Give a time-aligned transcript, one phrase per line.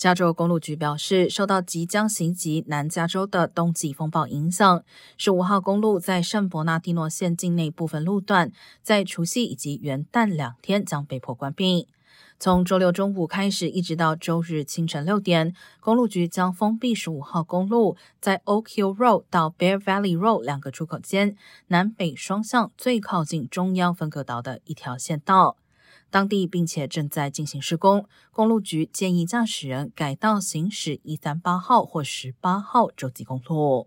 [0.00, 4.82] 加州公路局表示，受到即将袭击南加州的冬季风暴影响，
[5.18, 8.50] 十五号公路在圣伯纳蒂诺县境内部分路段，
[8.82, 11.86] 在除夕以及元旦两天将被迫关闭。
[12.38, 21.36] 从周六中午开始，一直到周日清晨六点，公路局将封闭十五号公路在 Oak Hill Road 到 Bear Valley Road 两个出口间
[21.66, 25.58] 南北双向最靠近中央分隔岛的一条线道。
[26.10, 33.86] 当地并且正在进行施工，公路局建议驾驶人改道行驶一三八号或十八号洲际公路。